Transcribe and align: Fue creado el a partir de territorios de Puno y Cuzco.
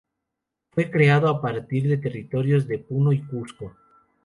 Fue 0.71 0.89
creado 0.89 1.27
el 1.29 1.35
a 1.35 1.41
partir 1.41 1.87
de 1.87 1.97
territorios 1.97 2.67
de 2.67 2.79
Puno 2.79 3.11
y 3.13 3.21
Cuzco. 3.21 3.75